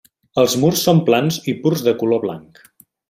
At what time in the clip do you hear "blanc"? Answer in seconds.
2.25-2.65